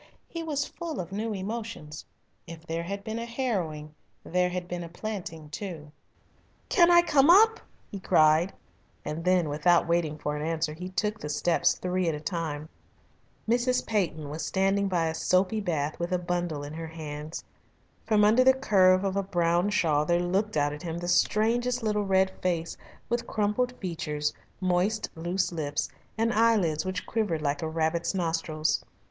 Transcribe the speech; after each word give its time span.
He 0.27 0.41
was 0.41 0.65
full 0.65 0.99
of 0.99 1.11
new 1.11 1.31
emotions. 1.31 2.05
If 2.47 2.65
there 2.65 2.81
had 2.81 3.03
been 3.03 3.19
a 3.19 3.25
harrowing 3.25 3.93
there 4.23 4.49
had 4.49 4.67
been 4.67 4.83
a 4.83 4.89
planting 4.89 5.47
too. 5.51 5.91
"Can 6.69 6.89
I 6.89 7.03
come 7.03 7.29
up?" 7.29 7.59
he 7.91 7.99
cried, 7.99 8.51
and 9.05 9.23
then, 9.23 9.47
without 9.47 9.87
waiting 9.87 10.17
for 10.17 10.35
an 10.35 10.41
answer, 10.43 10.73
he 10.73 10.89
took 10.89 11.19
the 11.19 11.29
steps 11.29 11.75
three 11.75 12.07
at 12.09 12.15
a 12.15 12.19
time. 12.19 12.67
Mrs. 13.47 13.85
Peyton 13.85 14.27
was 14.27 14.43
standing 14.43 14.87
by 14.87 15.05
a 15.05 15.13
soapy 15.13 15.61
bath 15.61 15.99
with 15.99 16.11
a 16.11 16.17
bundle 16.17 16.63
in 16.63 16.73
her 16.73 16.87
hands. 16.87 17.43
From 18.03 18.25
under 18.25 18.43
the 18.43 18.55
curve 18.55 19.03
of 19.03 19.15
a 19.15 19.21
brown 19.21 19.69
shawl 19.69 20.03
there 20.05 20.19
looked 20.19 20.57
out 20.57 20.73
at 20.73 20.81
him 20.81 20.97
the 20.97 21.07
strangest 21.07 21.83
little 21.83 22.05
red 22.07 22.31
face 22.41 22.75
with 23.07 23.27
crumpled 23.27 23.73
features, 23.77 24.33
moist, 24.59 25.11
loose 25.13 25.51
lips, 25.51 25.89
and 26.17 26.33
eyelids 26.33 26.85
which 26.85 27.05
quivered 27.05 27.43
like 27.43 27.61
a 27.61 27.69
rabbit's 27.69 28.15
nostrils. 28.15 28.83